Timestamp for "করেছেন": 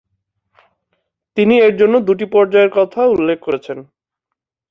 3.41-3.77